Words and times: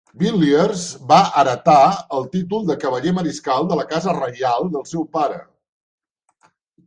Villiers 0.19 0.83
va 1.09 1.17
heretar 1.41 1.75
el 2.19 2.23
títol 2.31 2.63
de 2.69 2.77
cavaller 2.83 3.13
mariscal 3.19 3.69
de 3.73 3.77
la 3.81 3.85
casa 3.93 4.15
reial 4.17 4.67
del 4.77 4.87
seu 4.95 5.05
pare. 5.19 5.37